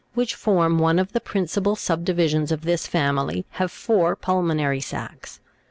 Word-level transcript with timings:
65 0.15 0.29
form 0.39 0.79
one 0.79 0.97
of 0.97 1.11
the 1.11 1.19
principal 1.21 1.75
subdivisions 1.75 2.51
of 2.51 2.61
this 2.61 2.87
family, 2.87 3.45
have 3.51 3.71
four 3.71 4.15
pulmonary 4.15 4.79
sacs. 4.81 5.39